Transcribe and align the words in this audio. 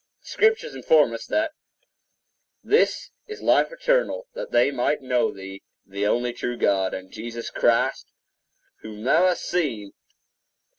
The 0.23 0.29
Scriptures 0.29 0.73
inform 0.73 1.13
us 1.13 1.27
that 1.27 1.51
"This 2.63 3.11
is 3.27 3.43
life 3.43 3.71
eternal 3.71 4.25
that 4.33 4.49
they 4.49 4.71
might 4.71 5.03
know 5.03 5.31
thee, 5.31 5.61
the 5.85 6.07
only 6.07 6.33
true 6.33 6.57
God, 6.57 6.95
and 6.95 7.11
Jesus 7.11 7.51
Christ 7.51 8.11
whom 8.79 9.03
thou 9.03 9.27
hast 9.27 9.45
sent." 9.47 9.93